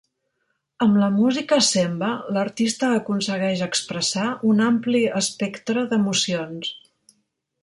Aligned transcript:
Amb 0.85 0.95
la 1.01 1.09
música 1.17 1.59
Semba, 1.67 2.09
l'artista 2.37 2.89
aconsegueix 3.01 3.61
expressar 3.69 4.27
un 4.53 4.65
ampli 4.73 5.05
espectre 5.23 5.89
d'emocions. 5.93 6.75